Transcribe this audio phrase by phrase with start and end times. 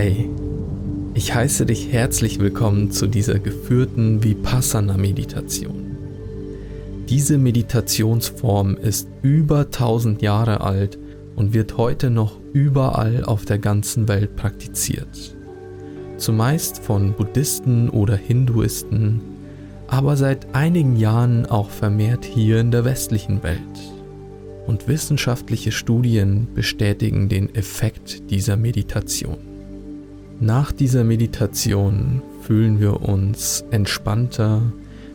[0.00, 0.30] Hey,
[1.14, 5.96] ich heiße dich herzlich willkommen zu dieser geführten Vipassana-Meditation.
[7.08, 11.00] Diese Meditationsform ist über 1000 Jahre alt
[11.34, 15.36] und wird heute noch überall auf der ganzen Welt praktiziert.
[16.16, 19.20] Zumeist von Buddhisten oder Hinduisten,
[19.88, 23.58] aber seit einigen Jahren auch vermehrt hier in der westlichen Welt.
[24.68, 29.57] Und wissenschaftliche Studien bestätigen den Effekt dieser Meditation.
[30.40, 34.62] Nach dieser Meditation fühlen wir uns entspannter,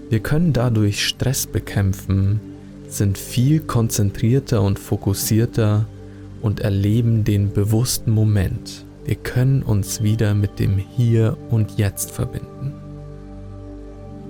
[0.10, 2.42] wir können dadurch Stress bekämpfen,
[2.90, 5.86] sind viel konzentrierter und fokussierter
[6.42, 8.86] und erleben den bewussten Moment.
[9.06, 12.74] Wir können uns wieder mit dem Hier und Jetzt verbinden.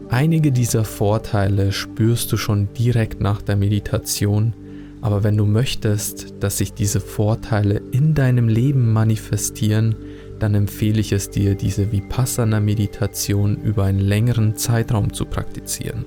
[0.10, 4.54] Einige dieser Vorteile spürst du schon direkt nach der Meditation,
[5.02, 9.96] aber wenn du möchtest, dass sich diese Vorteile in deinem Leben manifestieren,
[10.44, 16.06] dann empfehle ich es dir, diese Vipassana-Meditation über einen längeren Zeitraum zu praktizieren.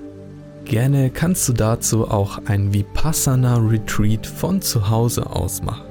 [0.63, 5.87] Gerne kannst du dazu auch ein Vipassana-Retreat von zu Hause aus machen.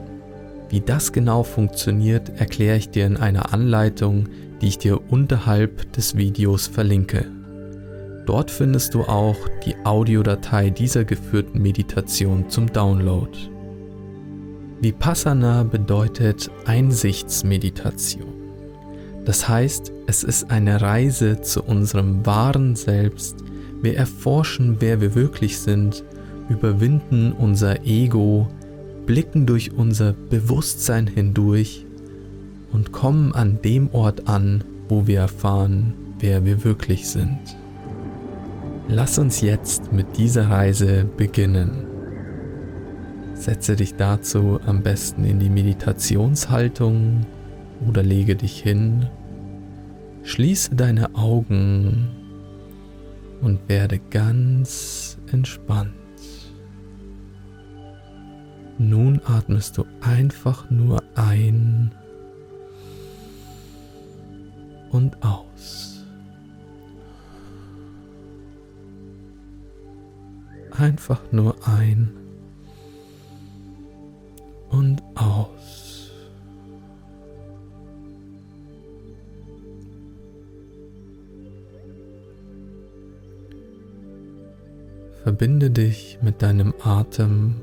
[0.68, 4.28] Wie das genau funktioniert, erkläre ich dir in einer Anleitung,
[4.60, 7.26] die ich dir unterhalb des Videos verlinke.
[8.26, 13.36] Dort findest du auch die Audiodatei dieser geführten Meditation zum Download.
[14.80, 18.35] Vipassana bedeutet Einsichtsmeditation.
[19.26, 23.36] Das heißt, es ist eine Reise zu unserem wahren Selbst.
[23.82, 26.04] Wir erforschen, wer wir wirklich sind,
[26.48, 28.48] überwinden unser Ego,
[29.04, 31.84] blicken durch unser Bewusstsein hindurch
[32.72, 37.40] und kommen an dem Ort an, wo wir erfahren, wer wir wirklich sind.
[38.88, 41.84] Lass uns jetzt mit dieser Reise beginnen.
[43.34, 47.26] Setze dich dazu am besten in die Meditationshaltung
[47.88, 49.06] oder lege dich hin,
[50.22, 52.08] schließe deine Augen
[53.40, 55.92] und werde ganz entspannt.
[58.78, 61.92] Nun atmest du einfach nur ein
[64.90, 66.04] und aus.
[70.72, 72.12] Einfach nur ein
[74.68, 75.95] und aus.
[85.26, 87.56] Verbinde dich mit deinem Atem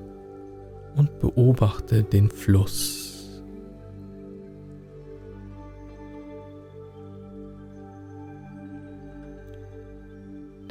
[0.97, 3.41] und beobachte den Fluss.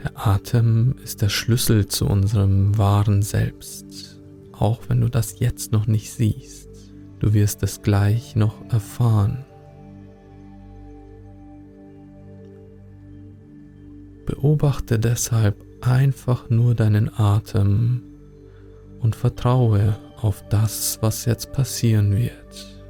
[0.04, 4.20] Der Atem ist der Schlüssel zu unserem wahren Selbst,
[4.52, 6.68] auch wenn du das jetzt noch nicht siehst.
[7.20, 9.46] Du wirst es gleich noch erfahren.
[14.26, 18.02] Beobachte deshalb einfach nur deinen Atem
[19.00, 22.82] und vertraue auf das, was jetzt passieren wird.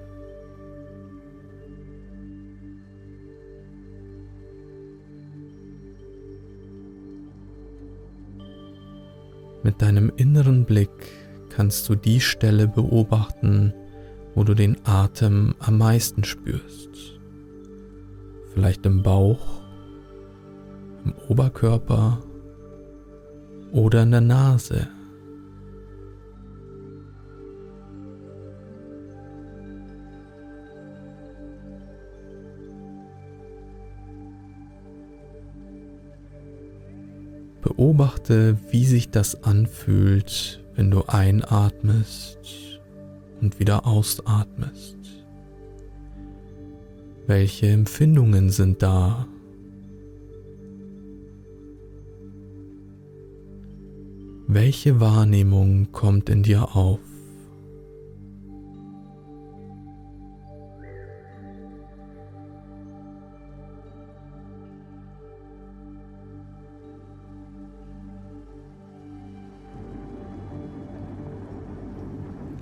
[9.63, 10.91] Mit deinem inneren Blick
[11.49, 13.73] kannst du die Stelle beobachten,
[14.35, 17.21] wo du den Atem am meisten spürst.
[18.53, 19.63] Vielleicht im Bauch,
[21.05, 22.23] im Oberkörper
[23.73, 24.89] oder in der Nase.
[37.63, 42.81] Beobachte, wie sich das anfühlt, wenn du einatmest
[43.41, 44.99] und wieder ausatmest.
[47.27, 49.27] Welche Empfindungen sind da?
[54.55, 56.99] Welche Wahrnehmung kommt in dir auf?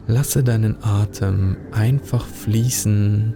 [0.06, 3.34] Lasse deinen Atem einfach fließen,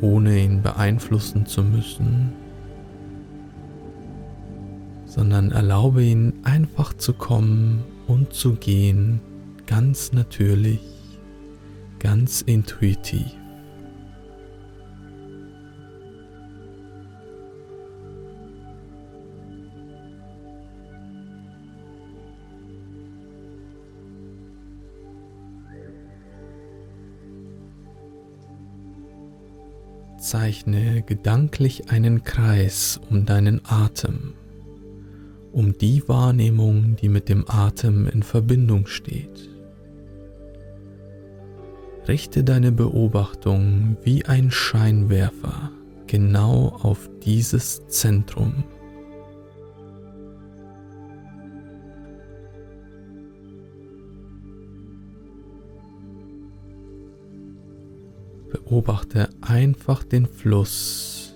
[0.00, 2.41] ohne ihn beeinflussen zu müssen
[5.14, 9.20] sondern erlaube ihn einfach zu kommen und zu gehen,
[9.66, 10.80] ganz natürlich,
[11.98, 13.26] ganz intuitiv.
[30.18, 34.32] zeichne gedanklich einen Kreis um deinen Atem,
[35.52, 39.50] um die Wahrnehmung, die mit dem Atem in Verbindung steht.
[42.08, 45.70] Richte deine Beobachtung wie ein Scheinwerfer
[46.06, 48.64] genau auf dieses Zentrum.
[58.50, 61.34] Beobachte einfach den Fluss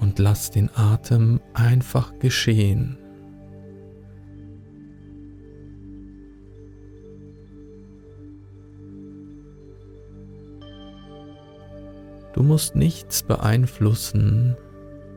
[0.00, 2.98] und lass den Atem einfach geschehen.
[12.34, 14.56] Du musst nichts beeinflussen,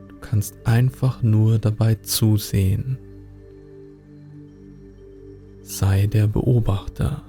[0.06, 2.96] du kannst einfach nur dabei zusehen.
[5.60, 7.24] Sei der Beobachter.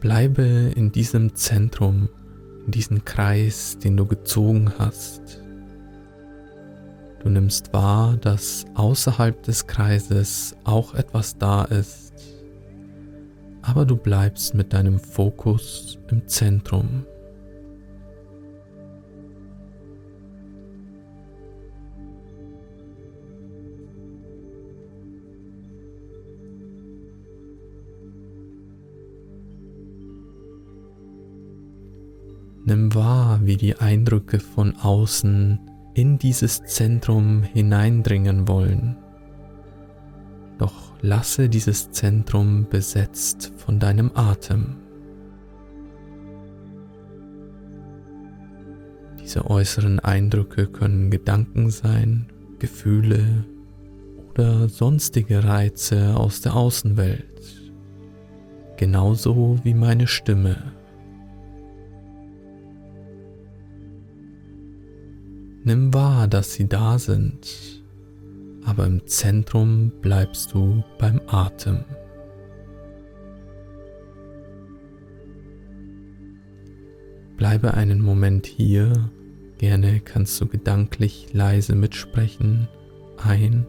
[0.00, 2.08] Bleibe in diesem Zentrum
[2.70, 5.42] diesen Kreis, den du gezogen hast.
[7.22, 12.14] Du nimmst wahr, dass außerhalb des Kreises auch etwas da ist,
[13.62, 17.04] aber du bleibst mit deinem Fokus im Zentrum.
[33.50, 35.58] Wie die Eindrücke von außen
[35.94, 38.96] in dieses Zentrum hineindringen wollen.
[40.56, 44.76] Doch lasse dieses Zentrum besetzt von deinem Atem.
[49.20, 52.26] Diese äußeren Eindrücke können Gedanken sein,
[52.60, 53.44] Gefühle
[54.30, 57.72] oder sonstige Reize aus der Außenwelt,
[58.76, 60.79] genauso wie meine Stimme.
[65.62, 67.82] Nimm wahr, dass sie da sind,
[68.64, 71.84] aber im Zentrum bleibst du beim Atem.
[77.36, 79.10] Bleibe einen Moment hier,
[79.58, 82.66] gerne kannst du gedanklich leise mitsprechen,
[83.18, 83.66] ein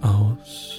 [0.00, 0.73] und aus,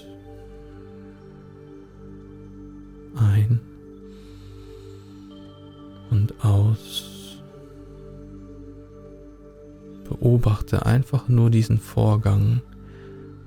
[10.66, 12.62] Beobachte einfach nur diesen Vorgang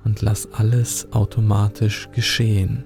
[0.05, 2.85] und lass alles automatisch geschehen.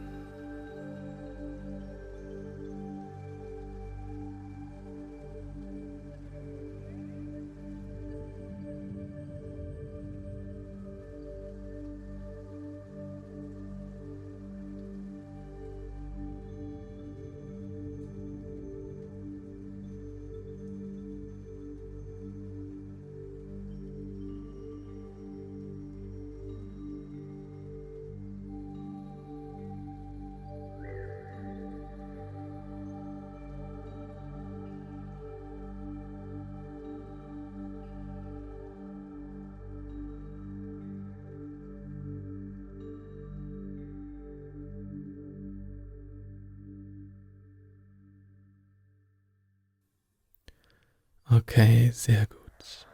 [51.36, 52.86] Okay, sehr gut.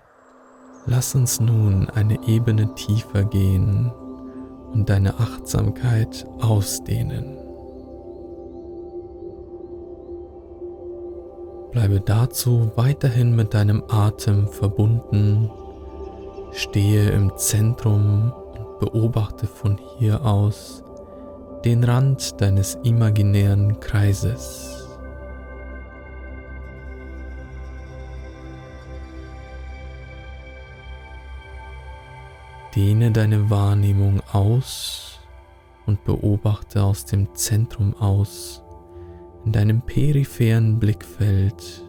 [0.86, 3.92] Lass uns nun eine Ebene tiefer gehen
[4.72, 7.38] und deine Achtsamkeit ausdehnen.
[11.72, 15.50] Bleibe dazu weiterhin mit deinem Atem verbunden,
[16.54, 20.82] stehe im Zentrum und beobachte von hier aus
[21.66, 24.79] den Rand deines imaginären Kreises.
[32.80, 35.20] Dehne deine Wahrnehmung aus
[35.86, 38.64] und beobachte aus dem Zentrum aus
[39.44, 41.84] in deinem peripheren Blickfeld,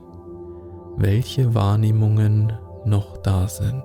[0.96, 2.52] welche Wahrnehmungen
[2.84, 3.84] noch da sind.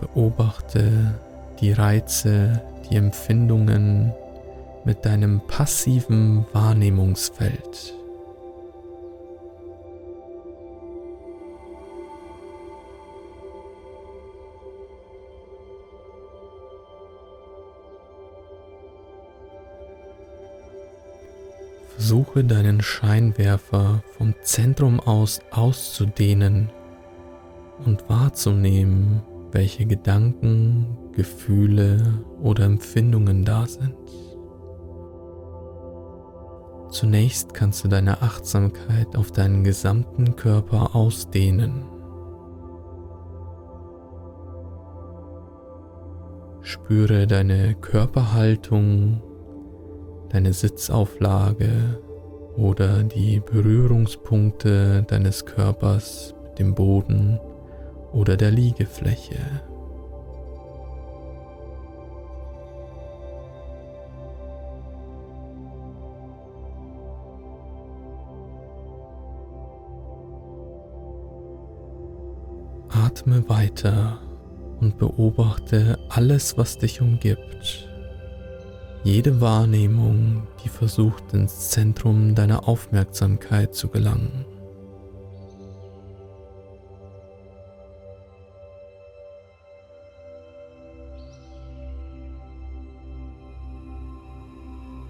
[0.00, 1.20] Beobachte
[1.60, 4.14] die Reize, die Empfindungen,
[4.86, 7.92] mit deinem passiven Wahrnehmungsfeld.
[21.96, 26.70] Versuche deinen Scheinwerfer vom Zentrum aus auszudehnen
[27.84, 33.94] und wahrzunehmen, welche Gedanken, Gefühle oder Empfindungen da sind.
[36.98, 41.84] Zunächst kannst du deine Achtsamkeit auf deinen gesamten Körper ausdehnen.
[46.62, 49.22] Spüre deine Körperhaltung,
[50.30, 52.00] deine Sitzauflage
[52.56, 57.38] oder die Berührungspunkte deines Körpers mit dem Boden
[58.10, 59.36] oder der Liegefläche.
[73.26, 74.20] Atme weiter
[74.78, 77.88] und beobachte alles, was dich umgibt.
[79.02, 84.44] Jede Wahrnehmung, die versucht ins Zentrum deiner Aufmerksamkeit zu gelangen.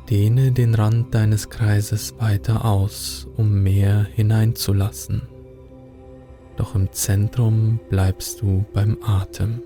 [0.09, 5.36] Dehne den Rand deines Kreises weiter aus, um mehr hineinzulassen.
[6.57, 9.63] Doch im Zentrum bleibst du beim Atem.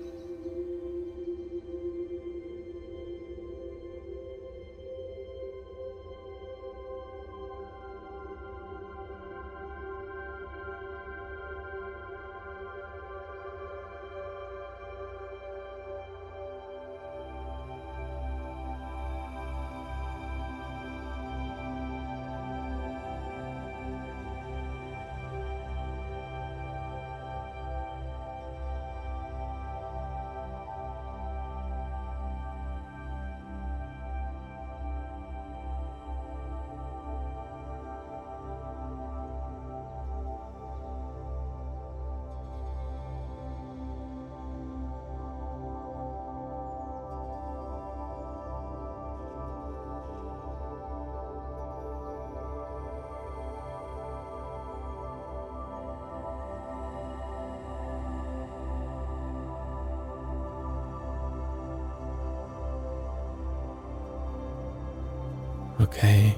[65.81, 66.35] Okay,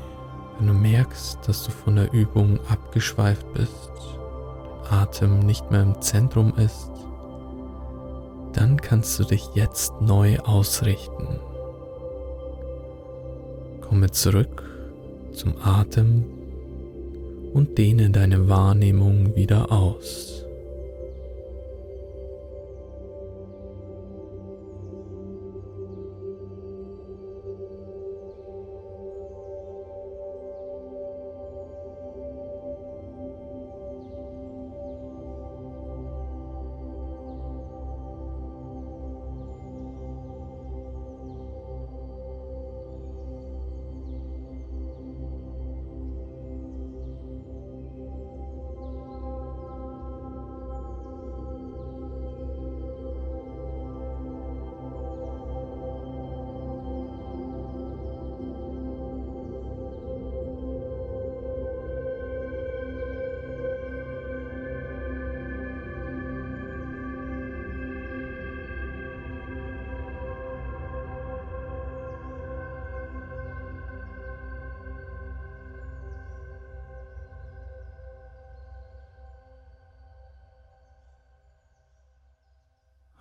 [0.58, 3.92] wenn du merkst, dass du von der Übung abgeschweift bist,
[4.90, 6.90] Atem nicht mehr im Zentrum ist,
[8.54, 11.40] dann kannst du dich jetzt neu ausrichten.
[13.82, 14.64] Komme zurück
[15.34, 16.24] zum Atem
[17.54, 20.33] und dehne deine Wahrnehmung wieder aus.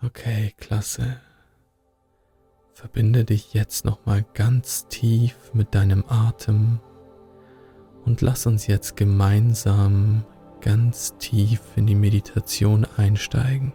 [0.05, 1.21] Okay, klasse.
[2.75, 6.81] Verbinde dich jetzt nochmal ganz tief mit deinem Atem
[8.05, 10.25] und lass uns jetzt gemeinsam
[10.61, 13.73] ganz tief in die Meditation einsteigen.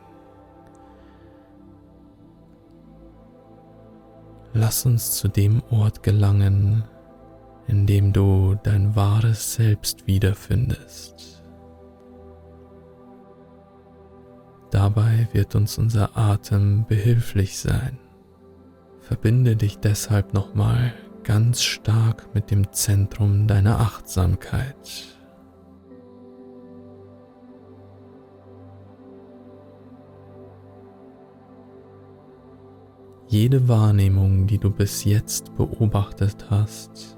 [4.52, 6.84] Lass uns zu dem Ort gelangen,
[7.68, 11.37] in dem du dein wahres Selbst wiederfindest.
[14.72, 17.98] Dabei wird uns unser Atem behilflich sein.
[19.00, 20.94] Verbinde dich deshalb nochmal
[21.24, 25.18] ganz stark mit dem Zentrum deiner Achtsamkeit.
[33.30, 37.18] Jede Wahrnehmung, die du bis jetzt beobachtet hast,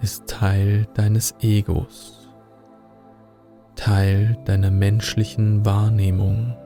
[0.00, 2.30] ist Teil deines Egos,
[3.76, 6.56] Teil deiner menschlichen Wahrnehmung.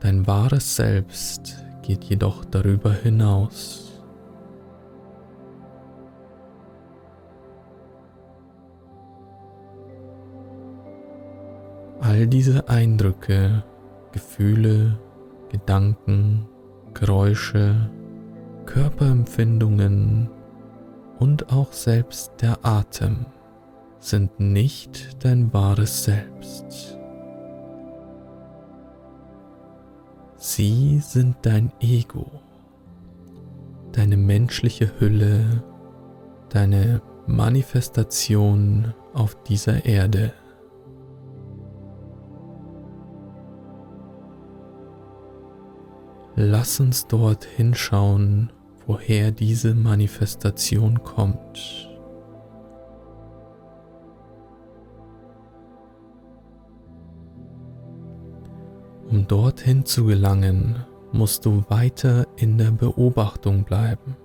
[0.00, 4.02] Dein wahres Selbst geht jedoch darüber hinaus.
[12.00, 13.64] All diese Eindrücke,
[14.12, 14.98] Gefühle,
[15.50, 16.46] Gedanken,
[16.92, 17.90] Geräusche,
[18.66, 20.28] Körperempfindungen
[21.18, 23.26] und auch selbst der Atem
[24.00, 26.98] sind nicht dein wahres Selbst.
[30.46, 32.30] Sie sind dein Ego,
[33.92, 35.64] deine menschliche Hülle,
[36.50, 40.34] deine Manifestation auf dieser Erde.
[46.36, 48.52] Lass uns dort hinschauen,
[48.86, 51.88] woher diese Manifestation kommt.
[59.14, 64.16] Um dorthin zu gelangen, musst du weiter in der Beobachtung bleiben.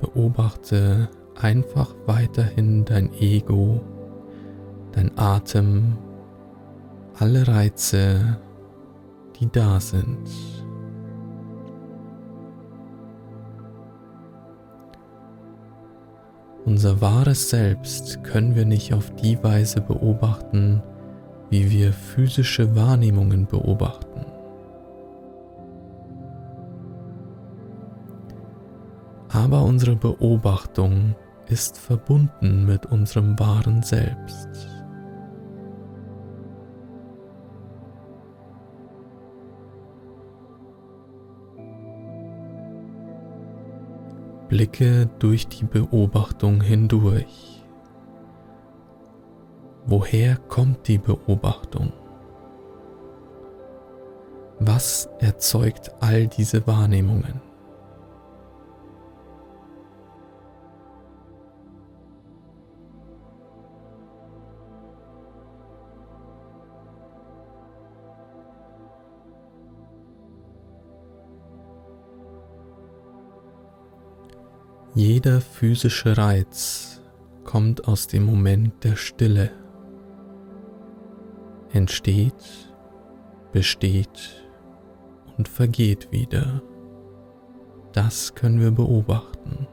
[0.00, 3.80] Beobachte einfach weiterhin dein Ego,
[4.90, 5.96] dein Atem,
[7.20, 8.36] alle Reize,
[9.38, 10.65] die da sind.
[16.76, 20.82] Unser wahres Selbst können wir nicht auf die Weise beobachten,
[21.48, 24.26] wie wir physische Wahrnehmungen beobachten.
[29.30, 31.14] Aber unsere Beobachtung
[31.46, 34.75] ist verbunden mit unserem wahren Selbst.
[44.56, 47.62] Blicke durch die Beobachtung hindurch.
[49.84, 51.92] Woher kommt die Beobachtung?
[54.58, 57.42] Was erzeugt all diese Wahrnehmungen?
[74.96, 77.02] Jeder physische Reiz
[77.44, 79.50] kommt aus dem Moment der Stille,
[81.70, 82.72] entsteht,
[83.52, 84.42] besteht
[85.36, 86.62] und vergeht wieder.
[87.92, 89.68] Das können wir beobachten.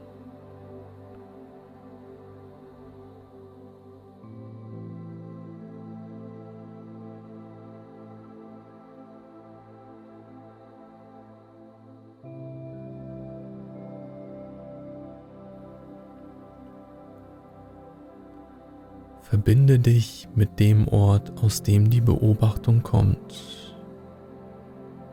[19.24, 23.72] Verbinde dich mit dem Ort, aus dem die Beobachtung kommt,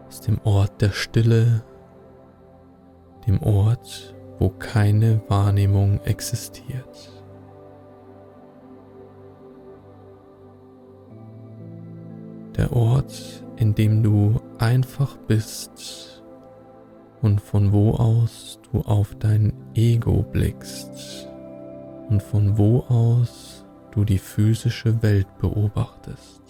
[0.06, 1.64] aus dem Ort der Stille,
[3.26, 7.24] dem Ort, wo keine Wahrnehmung existiert.
[12.58, 16.22] Der Ort, in dem du einfach bist
[17.22, 21.30] und von wo aus du auf dein Ego blickst
[22.10, 23.61] und von wo aus
[23.92, 26.42] du die physische Welt beobachtest.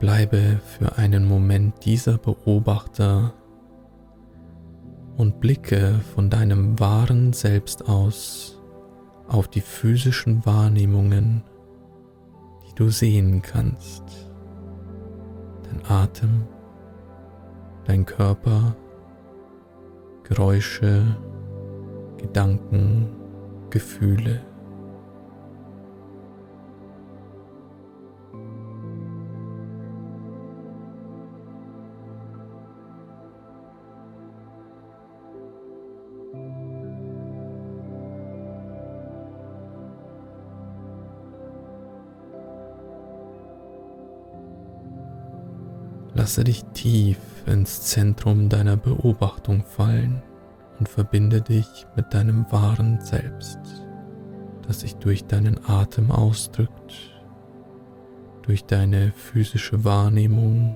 [0.00, 3.32] Bleibe für einen Moment dieser Beobachter
[5.24, 8.60] und blicke von deinem wahren Selbst aus
[9.26, 11.42] auf die physischen Wahrnehmungen,
[12.66, 14.02] die du sehen kannst.
[15.62, 16.42] Dein Atem,
[17.86, 18.76] dein Körper,
[20.24, 21.16] Geräusche,
[22.18, 23.08] Gedanken,
[23.70, 24.42] Gefühle.
[46.24, 50.22] Lasse dich tief ins Zentrum deiner Beobachtung fallen
[50.78, 53.58] und verbinde dich mit deinem wahren Selbst,
[54.66, 57.12] das sich durch deinen Atem ausdrückt,
[58.40, 60.74] durch deine physische Wahrnehmung,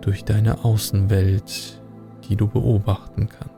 [0.00, 1.82] durch deine Außenwelt,
[2.28, 3.53] die du beobachten kannst.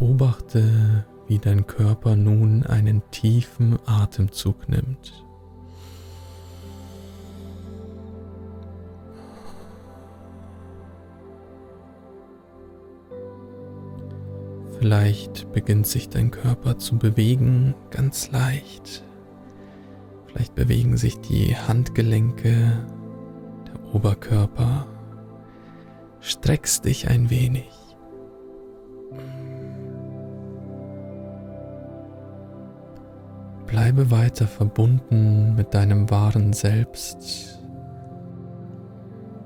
[0.00, 5.26] Beobachte, wie dein Körper nun einen tiefen Atemzug nimmt.
[14.78, 19.04] Vielleicht beginnt sich dein Körper zu bewegen, ganz leicht.
[20.26, 22.86] Vielleicht bewegen sich die Handgelenke,
[23.66, 24.86] der Oberkörper.
[26.20, 27.79] Streckst dich ein wenig.
[33.70, 37.60] Bleibe weiter verbunden mit deinem wahren Selbst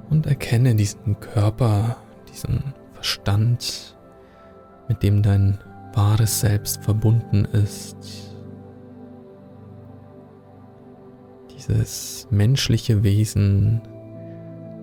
[0.08, 1.98] und erkenne diesen Körper,
[2.32, 3.98] diesen Verstand,
[4.88, 5.58] mit dem dein
[5.92, 8.34] wahres Selbst verbunden ist.
[11.54, 13.82] Dieses menschliche Wesen,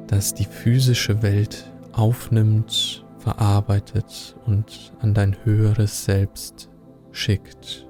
[0.06, 6.70] das die physische Welt aufnimmt, verarbeitet und an dein höheres Selbst
[7.12, 7.88] schickt.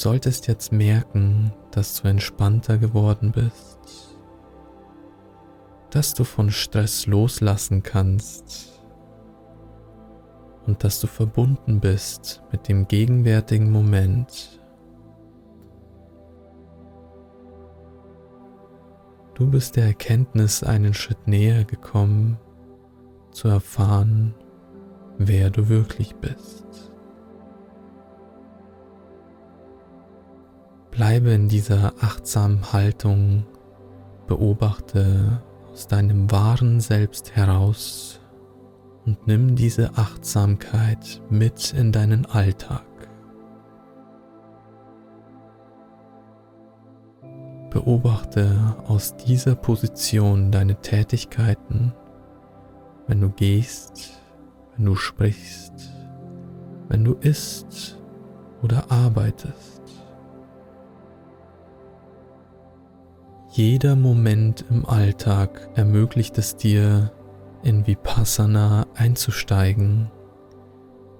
[0.00, 4.10] Solltest jetzt merken, dass du entspannter geworden bist
[5.90, 8.80] dass du von Stress loslassen kannst
[10.66, 14.60] und dass du verbunden bist mit dem gegenwärtigen Moment.
[19.34, 22.38] Du bist der Erkenntnis einen Schritt näher gekommen,
[23.32, 24.34] zu erfahren,
[25.18, 26.89] wer du wirklich bist.
[31.00, 33.46] Bleibe in dieser achtsamen Haltung,
[34.26, 35.40] beobachte
[35.72, 38.20] aus deinem wahren Selbst heraus
[39.06, 42.84] und nimm diese Achtsamkeit mit in deinen Alltag.
[47.70, 51.94] Beobachte aus dieser Position deine Tätigkeiten,
[53.06, 54.20] wenn du gehst,
[54.76, 55.94] wenn du sprichst,
[56.90, 57.98] wenn du isst
[58.60, 59.79] oder arbeitest.
[63.52, 67.10] Jeder Moment im Alltag ermöglicht es dir,
[67.64, 70.08] in Vipassana einzusteigen,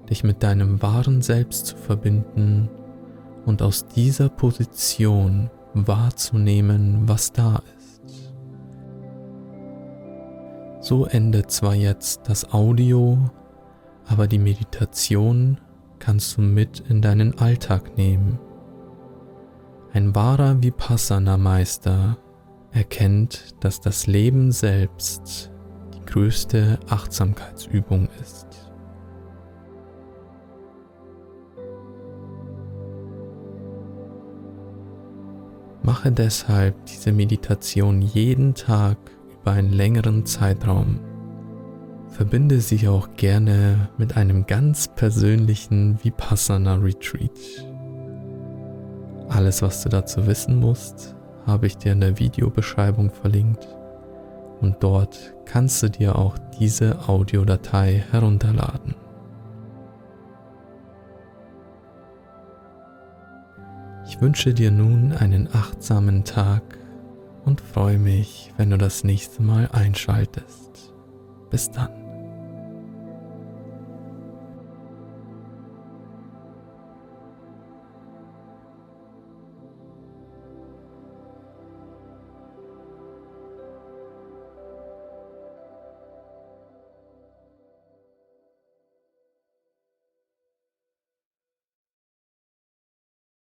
[0.09, 2.69] dich mit deinem wahren Selbst zu verbinden
[3.45, 8.33] und aus dieser Position wahrzunehmen, was da ist.
[10.79, 13.17] So endet zwar jetzt das Audio,
[14.07, 15.59] aber die Meditation
[15.99, 18.39] kannst du mit in deinen Alltag nehmen.
[19.93, 22.17] Ein wahrer Vipassana-Meister
[22.71, 25.51] erkennt, dass das Leben selbst
[25.93, 28.47] die größte Achtsamkeitsübung ist.
[35.83, 38.97] Mache deshalb diese Meditation jeden Tag
[39.41, 41.01] über einen längeren Zeitraum.
[42.07, 47.70] Verbinde sie auch gerne mit einem ganz persönlichen Vipassana Retreat.
[49.31, 51.15] Alles, was du dazu wissen musst,
[51.45, 53.65] habe ich dir in der Videobeschreibung verlinkt
[54.59, 58.93] und dort kannst du dir auch diese Audiodatei herunterladen.
[64.05, 66.63] Ich wünsche dir nun einen achtsamen Tag
[67.45, 70.93] und freue mich, wenn du das nächste Mal einschaltest.
[71.49, 72.00] Bis dann.